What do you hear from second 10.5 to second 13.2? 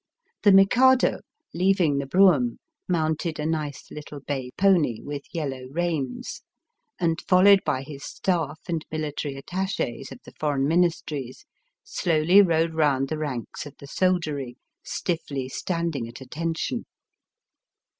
Ministries, slowly rode round the